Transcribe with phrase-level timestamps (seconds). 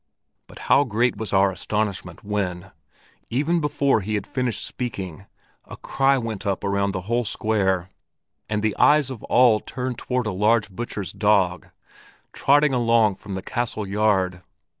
[0.47, 2.71] But how great was our astonishment when,
[3.29, 5.27] even before he had finished speaking,
[5.63, 7.91] a cry went up around the whole square,
[8.49, 11.67] and the eyes of all turned toward a large butcher's dog
[12.33, 14.41] trotting along from the castle yard.